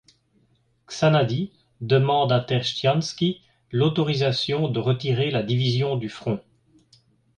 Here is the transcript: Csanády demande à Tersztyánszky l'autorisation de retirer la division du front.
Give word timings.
Csanády 0.87 1.51
demande 1.79 2.31
à 2.31 2.39
Tersztyánszky 2.43 3.39
l'autorisation 3.71 4.67
de 4.67 4.79
retirer 4.79 5.29
la 5.29 5.43
division 5.43 5.95
du 5.95 6.09
front. 6.09 6.41